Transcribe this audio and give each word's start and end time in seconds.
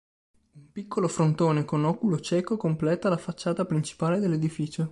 Un 0.53 0.71
piccolo 0.71 1.07
frontone 1.07 1.63
con 1.63 1.83
oculo 1.85 2.19
cieco 2.19 2.57
completa 2.57 3.07
la 3.07 3.17
facciata 3.17 3.65
principale 3.65 4.17
dell'edificio. 4.17 4.89